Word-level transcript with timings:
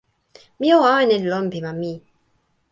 mi 0.59 0.67
o 0.77 0.79
awen 0.91 1.13
e 1.15 1.17
lon 1.31 1.45
pi 1.51 1.59
ma 1.65 1.71
mi. 1.81 1.93